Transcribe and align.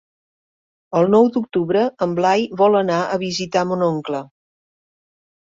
El 0.99 1.03
nou 1.15 1.29
d'octubre 1.35 1.83
en 2.05 2.15
Blai 2.21 2.47
vol 2.63 2.79
anar 2.81 2.97
a 3.03 3.21
visitar 3.25 3.65
mon 3.75 3.87
oncle. 3.91 4.25